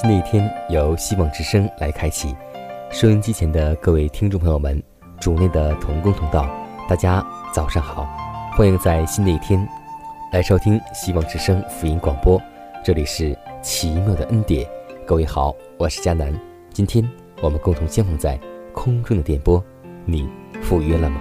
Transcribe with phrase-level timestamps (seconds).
[0.00, 2.32] 新的一天，由希望之声来开启。
[2.88, 4.80] 收音机前的各位听众朋友们，
[5.18, 6.48] 主内的同工同道，
[6.88, 7.20] 大家
[7.52, 8.08] 早上好！
[8.56, 9.68] 欢迎在新的一天
[10.32, 12.40] 来收听希望之声福音广播。
[12.84, 14.64] 这里是奇妙的恩典，
[15.04, 16.32] 各位好，我是佳南。
[16.72, 17.04] 今天
[17.42, 18.38] 我们共同相逢在
[18.72, 19.60] 空中的电波，
[20.04, 20.28] 你
[20.62, 21.20] 赴约了吗？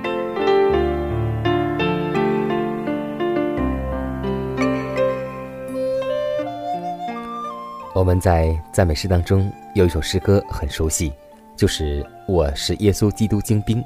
[8.07, 11.11] 我们在赞美诗当中有一首诗歌很熟悉，
[11.57, 13.83] 就是《我是耶稣基督精兵》。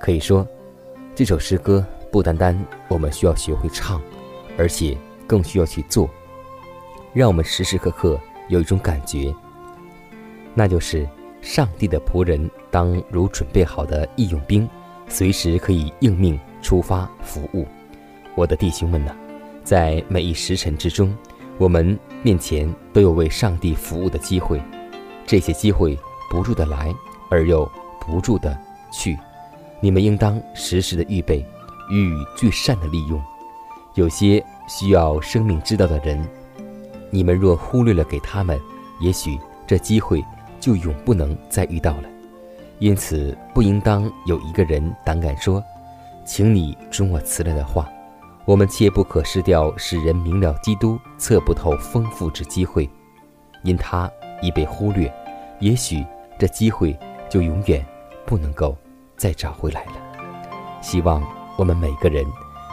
[0.00, 0.44] 可以说，
[1.14, 4.02] 这首诗歌不单单我们需要学会唱，
[4.58, 4.98] 而且
[5.28, 6.10] 更需要去做，
[7.12, 8.18] 让我们时时刻刻
[8.48, 9.32] 有一种感觉，
[10.52, 11.08] 那就是
[11.40, 14.68] 上帝的仆人当如准备好的义勇兵，
[15.06, 17.64] 随时可以应命出发服务。
[18.34, 19.16] 我的弟兄们呢，
[19.62, 21.16] 在每一时辰之中。
[21.58, 24.60] 我们面前都有为上帝服务的机会，
[25.24, 25.96] 这些机会
[26.28, 26.92] 不住的来，
[27.30, 27.70] 而又
[28.00, 28.58] 不住的
[28.92, 29.16] 去。
[29.78, 31.46] 你们应当时时的预备，
[31.88, 33.22] 予以最善的利用。
[33.94, 36.20] 有些需要生命之道的人，
[37.10, 38.60] 你们若忽略了给他们，
[38.98, 40.20] 也许这机会
[40.58, 42.08] 就永不能再遇到了。
[42.80, 45.62] 因此，不应当有一个人胆敢说
[46.26, 47.88] ：“请你准我辞了的话。”
[48.46, 52.88] 我们切不可失掉使人明了基督测不透丰富之机会，
[53.64, 54.08] 因他
[54.40, 55.12] 已被忽略，
[55.58, 56.06] 也许
[56.38, 56.96] 这机会
[57.28, 57.84] 就永远
[58.24, 58.76] 不能够
[59.16, 59.94] 再找回来了。
[60.80, 61.20] 希望
[61.58, 62.24] 我们每个人，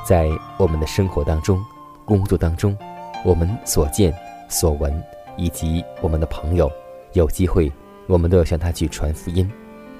[0.06, 0.29] 在
[0.59, 1.59] 我们的生活当中、
[2.06, 2.78] 工作当中，
[3.25, 4.13] 我们所见
[4.47, 5.03] 所闻，
[5.38, 6.72] 以及我们的朋友，
[7.13, 7.72] 有机会，
[8.06, 9.51] 我们都要向他去传福音，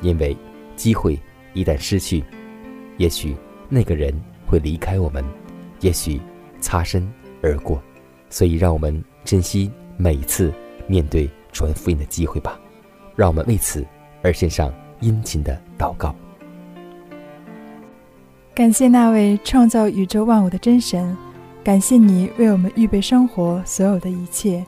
[0.01, 0.38] 因为
[0.75, 1.19] 机会
[1.56, 2.23] 一旦失去，
[2.97, 3.35] 也许
[3.69, 4.13] 那个人
[4.45, 5.25] 会离开我们。
[5.83, 6.19] 也许
[6.59, 7.07] 擦身
[7.41, 7.79] 而过，
[8.29, 10.51] 所以让我们珍惜每一次
[10.88, 12.57] 面对传福音的机会吧。
[13.16, 13.85] 让我们为此
[14.23, 16.16] 而献上殷勤的祷告。
[18.55, 21.16] 感谢那位创造宇宙万物的真神，
[21.63, 24.65] 感谢你为我们预备生活所有的一切。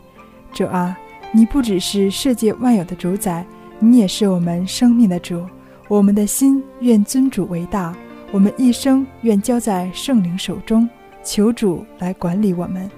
[0.52, 0.98] 主啊，
[1.32, 3.46] 你不只是世界万有的主宰，
[3.80, 5.44] 你也是我们生命的主。
[5.88, 7.96] 我们的心愿尊主为大，
[8.32, 10.90] 我们一生愿交在圣灵手中。
[11.26, 12.90] 求主来管理我们，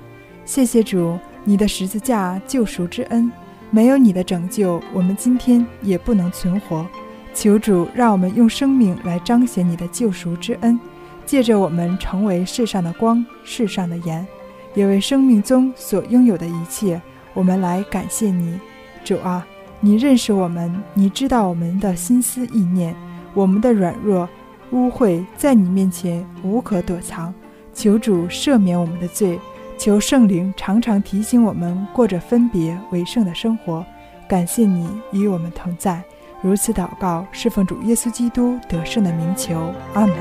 [0.44, 3.32] 谢谢主，你的十字架救赎之恩，
[3.72, 6.86] 没有你的拯救，我们今天也不能存活。
[7.34, 10.78] 求主让我们用生命来彰显你的救赎之恩，
[11.26, 14.28] 借着我们成为世上的光，世上的盐，
[14.76, 17.02] 也为生命中所拥有的一切，
[17.34, 18.60] 我们来感谢你。
[19.06, 19.48] 主啊，
[19.80, 22.94] 你认识我们，你知道我们的心思意念，
[23.34, 24.28] 我们的软弱、
[24.72, 27.34] 污秽，在你面前无可躲藏。
[27.78, 29.40] 求主赦免我们的罪，
[29.78, 33.86] 求圣灵常常提醒我们过着分别为圣的生活。
[34.28, 36.02] 感谢你与我们同在，
[36.42, 40.16] 如此祷告，侍奉主耶稣基督得胜的名求，阿门。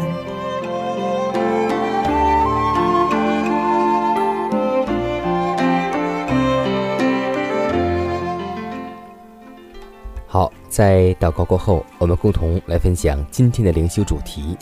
[10.26, 14.58] 好，在祷告过后，我们共同来分享今天的灵修主题，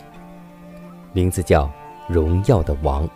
[1.11, 1.69] 名字叫。
[2.07, 3.07] 荣耀的王，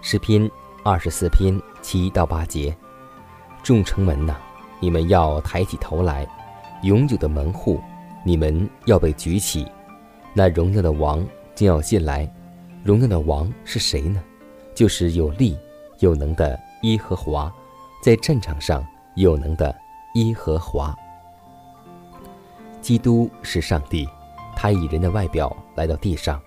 [0.00, 0.50] 诗篇
[0.82, 2.76] 二十四篇七到八节，
[3.62, 4.36] 众城门呐，
[4.80, 6.26] 你们要抬起头来，
[6.82, 7.80] 永久的门户，
[8.24, 9.66] 你们要被举起，
[10.34, 12.28] 那荣耀的王将要进来。
[12.82, 14.20] 荣耀的王是谁呢？
[14.74, 15.56] 就是有力
[16.00, 17.52] 有能的耶和华，
[18.02, 18.84] 在战场上
[19.14, 19.72] 有能的
[20.14, 20.92] 耶和华。
[22.80, 24.08] 基督是上帝，
[24.56, 26.42] 他以人的外表来到地上，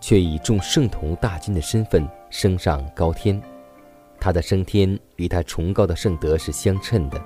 [0.00, 3.40] 却以众圣徒大军的身份升上高天。
[4.20, 7.22] 他的升天与他崇高的圣德是相称的。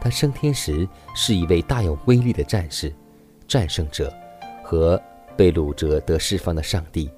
[0.00, 2.92] 他升天时是一位大有威力的战士、
[3.48, 4.12] 战胜者
[4.62, 5.00] 和
[5.36, 7.10] 被掳者得释放的上帝。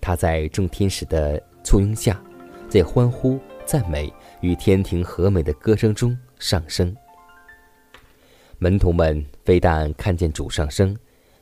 [0.00, 2.20] 他在众天使的簇拥下，
[2.68, 6.94] 在欢呼、赞美与天庭和美的歌声中上升。
[8.58, 10.96] 门徒们非但看见主上升，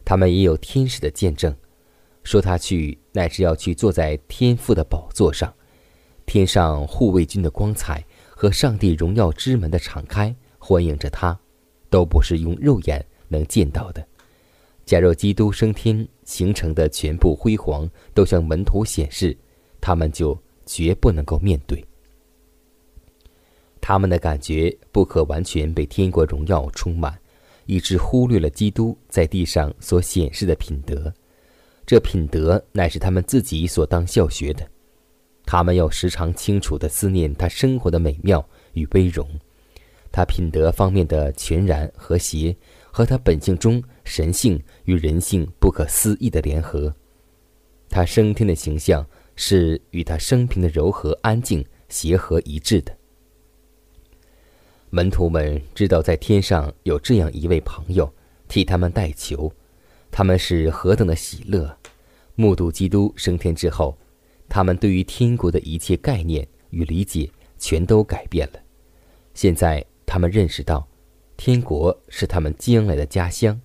[0.04, 1.54] 他们也有天使的见证，
[2.26, 5.52] 说他去乃是要去坐在天父的宝座上。
[6.26, 11.38] 天上护卫军的光彩和上帝荣耀之门的敞开欢迎着他，
[11.88, 14.04] 都不是用肉眼能见到的。
[14.84, 19.36] 假若基督升天形成的全部辉煌都向门徒显示，
[19.80, 20.36] 他们就
[20.66, 21.84] 绝不能够面对。
[23.80, 27.16] 他们的感觉不可完全被天国荣耀充满，
[27.66, 31.14] 以致忽略了基督在地上所显示的品德。
[31.86, 34.68] 这品德乃是他们自己所当效学的。
[35.46, 39.28] 他们要时常清楚地思念他生活的美妙与威荣，
[40.10, 42.56] 他品德方面的全然和谐，
[42.90, 46.92] 和他本性中神性与人性不可思议的联合。
[47.88, 49.06] 他升天的形象
[49.36, 52.92] 是与他生平的柔和安静协和一致的。
[54.90, 58.12] 门徒们知道在天上有这样一位朋友
[58.48, 59.52] 替他们代求，
[60.16, 61.76] 他们是何等的喜乐！
[62.36, 63.94] 目睹基督升天之后。
[64.48, 68.58] 他们对于天国的一切概念与理解全都改变了。
[69.34, 70.88] 现在他们认识到，
[71.36, 73.60] 天国是他们将来的家乡，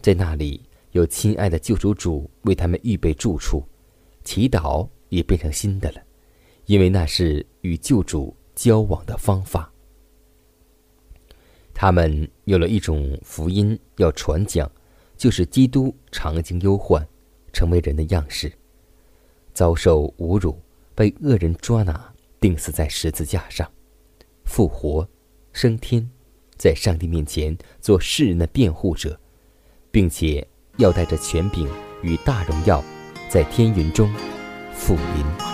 [0.00, 0.62] 在那里
[0.92, 3.64] 有亲爱的救主主为他们预备住处，
[4.22, 6.00] 祈祷也变成新的了，
[6.66, 9.72] 因为那是与救主交往的方法。
[11.74, 14.70] 他们有了一种福音要传讲，
[15.22, 17.06] 就是基督常经忧患，
[17.52, 18.52] 成为人的样式。
[19.54, 20.60] 遭受侮辱，
[20.96, 23.70] 被恶人抓拿，钉死在十字架上，
[24.44, 25.08] 复活，
[25.52, 26.10] 升天，
[26.56, 29.16] 在上帝面前做世人的辩护者，
[29.92, 30.44] 并且
[30.78, 31.68] 要带着权柄
[32.02, 32.82] 与大荣耀，
[33.30, 34.12] 在天云中
[34.74, 35.51] 复临。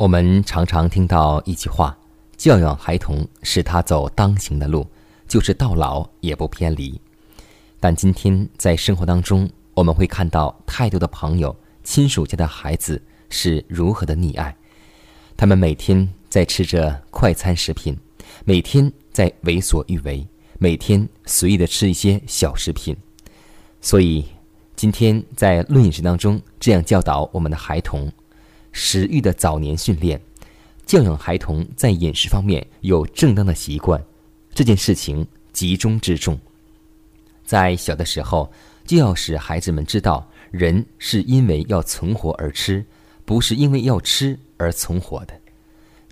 [0.00, 1.94] 我们常常听到一句话
[2.38, 4.86] ：“教养孩童，使他走当行的路，
[5.28, 6.98] 就是到老也不偏离。”
[7.78, 11.54] 但今天在生活当中，我们会看到太多的朋友、
[11.84, 14.56] 亲属家的孩子是如何的溺爱，
[15.36, 17.94] 他们每天在吃着快餐食品，
[18.46, 20.26] 每天在为所欲为，
[20.58, 22.96] 每天随意的吃一些小食品。
[23.82, 24.24] 所以，
[24.74, 28.10] 今天在论饮食当中，这样教导我们的孩童。
[28.72, 30.20] 食欲的早年训练，
[30.86, 34.02] 教养孩童在饮食方面有正当的习惯，
[34.54, 36.38] 这件事情集中之重。
[37.44, 38.50] 在小的时候，
[38.86, 42.84] 就要使孩子们知道，人是因为要存活而吃，
[43.24, 45.34] 不是因为要吃而存活的。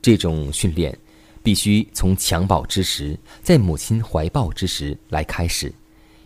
[0.00, 0.96] 这种训练
[1.42, 5.72] 必须从襁褓之时，在母亲怀抱之时来开始。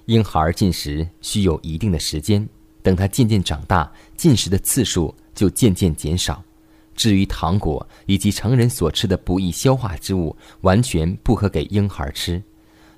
[0.06, 2.46] 婴孩进食需有一定的时间，
[2.82, 5.14] 等他渐渐长大，进食的次数。
[5.34, 6.42] 就渐渐减少。
[6.94, 12.42] 至于糖果以及成人所吃的不易消化之物，完全不可给婴孩吃。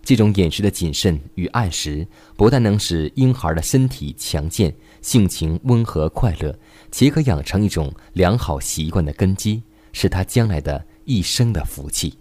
[0.02, 6.54] 这种饮食的谨慎与按时，不但能使婴孩的身体强健、性情温和快乐，
[6.90, 9.62] 且可养成一种良好习惯的根基，
[9.92, 12.18] 是他将来的一生的福气。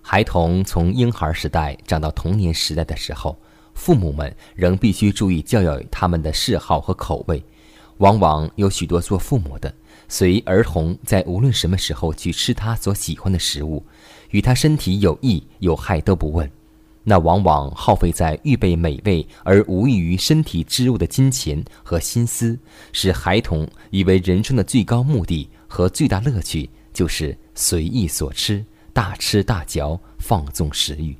[0.00, 3.36] 孩童从婴孩时代长到童年时代的时候，
[3.74, 7.42] 父母们仍必须注意教养他们的嗜好和口味。
[7.98, 9.74] 往往有许多做父母的，
[10.08, 13.82] 随儿童在无论什么时候去吃他所喜欢的食物，
[14.30, 16.50] 与他身体有益有害都不问，
[17.02, 22.58] 那往往耗费在预备美味而无益于身体之物的金钱和心思，
[22.92, 31.16] 使孩童以为人生的最高目的和最大乐趣就是随意所吃，大吃大嚼，放纵食欲。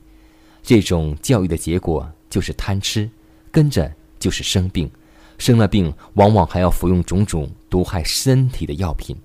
[0.62, 3.08] 这种教育的结果就是贪吃，
[3.50, 4.90] 跟着就是生病。
[5.38, 9.16] 生了病，往往还要服用种种毒害身体的药品，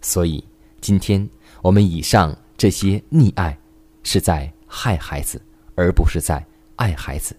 [0.00, 0.42] 所以
[0.80, 1.28] 今天
[1.60, 3.56] 我们以上这些溺爱，
[4.02, 5.40] 是在害孩子，
[5.74, 6.44] 而不是在
[6.76, 7.36] 爱孩子。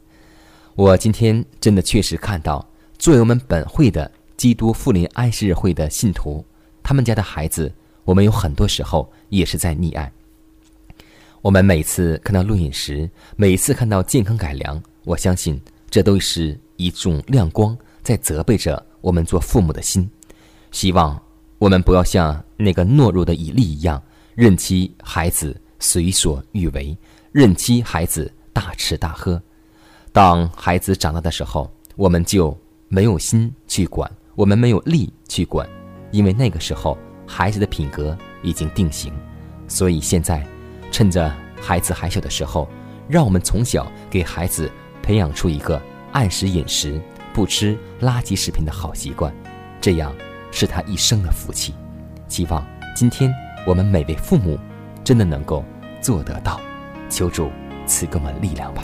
[0.75, 2.65] 我今天真的确实看到，
[2.97, 6.43] 作为我们本会的基督复临安息日会的信徒，
[6.81, 7.71] 他们家的孩子，
[8.05, 10.11] 我们有很多时候也是在溺爱。
[11.41, 17.77] 我们每次看到录影时，每次看到健康改良，我相信这都是一种亮光。
[18.03, 20.09] 在责备着我们做父母的心，
[20.71, 21.19] 希望
[21.57, 24.01] 我们不要像那个懦弱的以利一样，
[24.35, 26.95] 任其孩子随所欲为，
[27.31, 29.41] 任其孩子大吃大喝。
[30.11, 32.55] 当孩子长大的时候，我们就
[32.89, 35.67] 没有心去管，我们没有力去管，
[36.11, 39.13] 因为那个时候孩子的品格已经定型。
[39.67, 40.45] 所以现在，
[40.91, 42.67] 趁着孩子还小的时候，
[43.07, 44.69] 让我们从小给孩子
[45.01, 45.81] 培养出一个
[46.11, 47.01] 按时饮食。
[47.33, 49.33] 不吃垃圾食品的好习惯，
[49.81, 50.13] 这样
[50.51, 51.73] 是他一生的福气。
[52.27, 53.33] 希望今天
[53.65, 54.57] 我们每位父母
[55.03, 55.65] 真的能够
[55.99, 56.61] 做得到，
[57.09, 57.51] 求主
[57.87, 58.83] 赐给我们力量吧。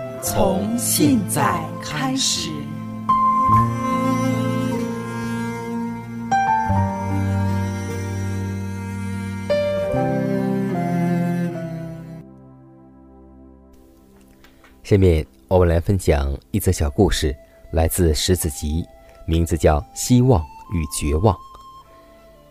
[0.23, 2.51] 从现在开始。
[14.83, 17.35] 下面我们来分享一则小故事，
[17.71, 18.83] 来自《十子集》，
[19.25, 20.39] 名字叫《希望
[20.71, 21.33] 与绝望》。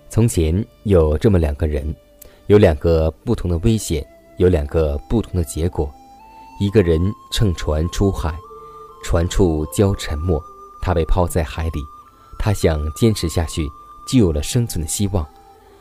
[0.09, 1.95] 从前有这么两个人，
[2.49, 4.05] 有两个不同的危险，
[4.39, 5.89] 有两个不同的结果。
[6.61, 8.39] 一个人乘船出海，
[9.03, 10.39] 船处礁沉没，
[10.83, 11.83] 他被抛在海里。
[12.39, 13.67] 他想坚持下去，
[14.07, 15.27] 就有了生存的希望。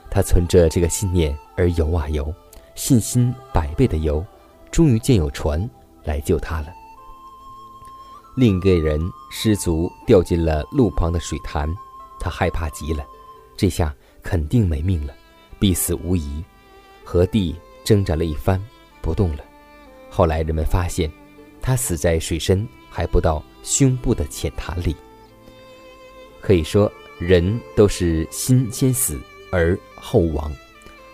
[0.10, 2.34] 他存着这个信念而游啊游，
[2.76, 4.26] 信心百倍的游，
[4.72, 5.70] 终于见有船
[6.06, 6.68] 来救他了。
[8.38, 11.70] 另一个人失足掉进了路旁的水潭，
[12.22, 13.06] 他害怕极了，
[13.58, 15.14] 这下肯定没命了，
[15.60, 16.42] 必死无疑。
[17.04, 18.64] 和地挣扎了一番，
[19.02, 19.44] 不动了。
[20.10, 21.12] 后来人们发现，
[21.62, 24.96] 他死在水深还不到胸部的浅潭里。
[26.42, 29.20] 可以说，人都是心先死
[29.52, 30.52] 而后亡，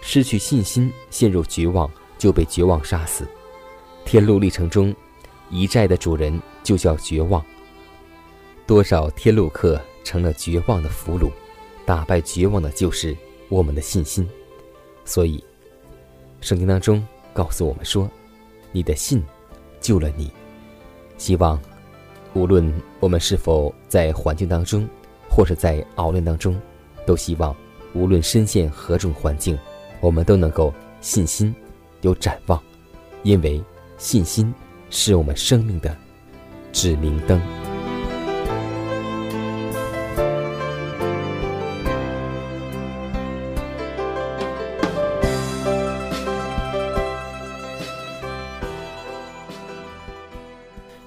[0.02, 3.28] 失去信心，陷入绝望，就被绝望杀死。
[4.06, 4.96] 天路历程中，
[5.50, 7.44] 一债的主人就叫绝望。
[8.68, 11.32] 多少天路客成了绝望的俘虏，
[11.86, 13.16] 打败绝望的就是
[13.50, 14.28] 我们的信心。
[15.06, 15.44] 所以，
[16.42, 18.10] 圣经当中告诉我们说
[18.76, 19.24] ：“你的信
[19.80, 20.30] 救了你。”
[21.18, 21.58] 希望，
[22.34, 24.86] 无论我们是否在环境当中，
[25.30, 26.60] 或是在熬炼当中，
[27.06, 27.56] 都希望，
[27.94, 29.58] 无论身陷何种环境，
[30.02, 31.56] 我们都能够信心
[32.02, 32.62] 有展望，
[33.24, 33.64] 因为
[33.98, 34.54] 信心
[34.90, 35.96] 是我们生命的
[36.74, 37.65] 指明灯。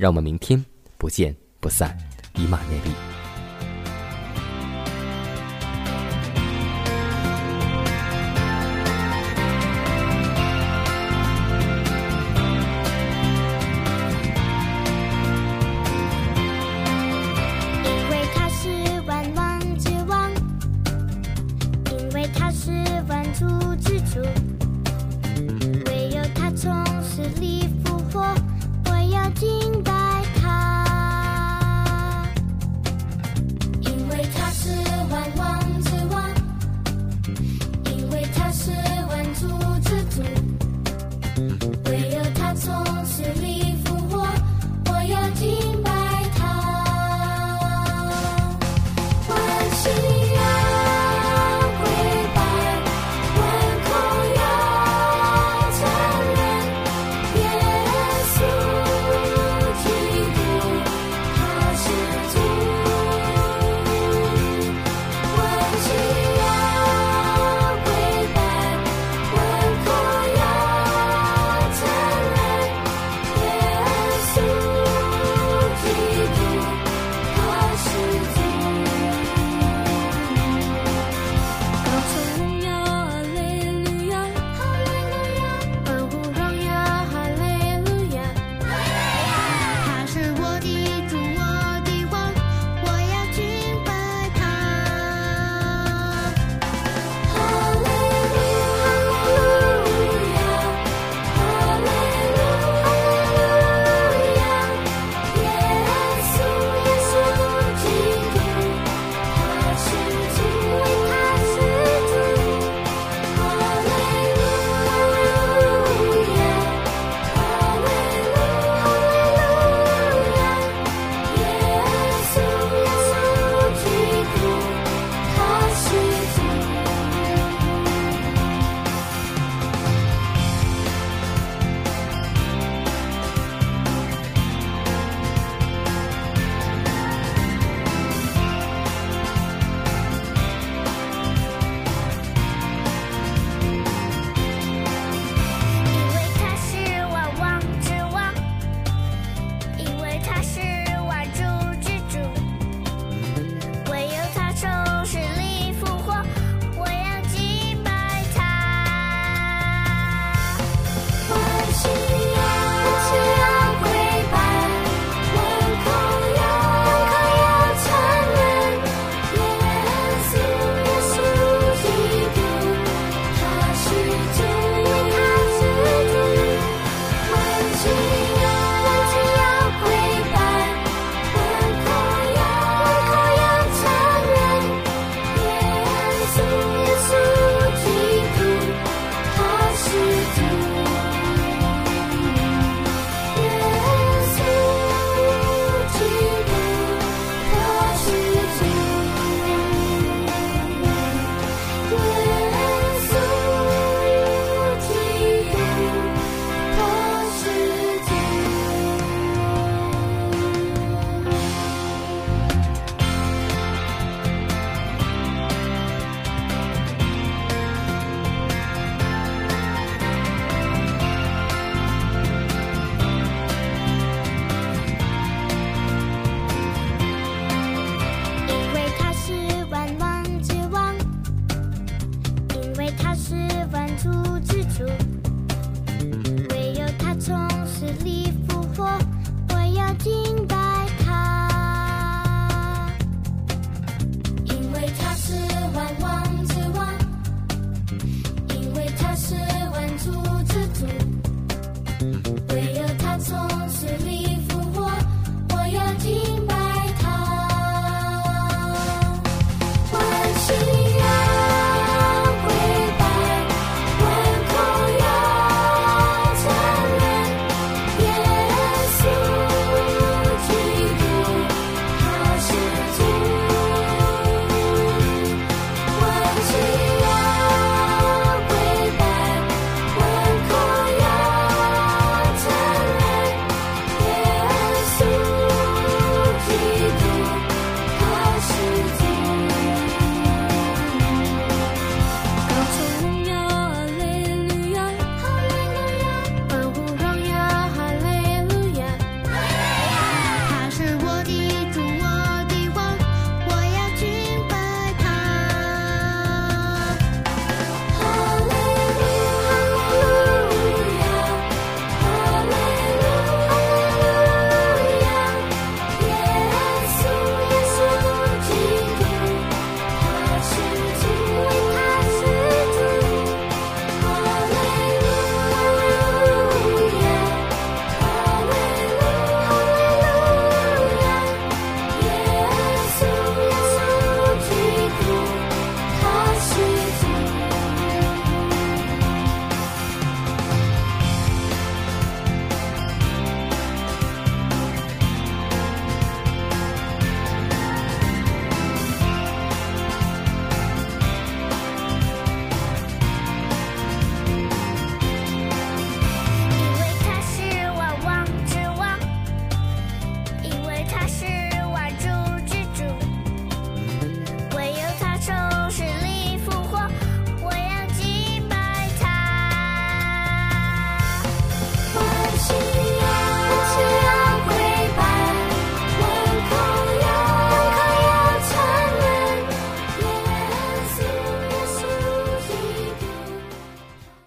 [0.00, 0.64] 让我们明天
[0.96, 1.94] 不见不散，
[2.34, 3.09] 以马内利。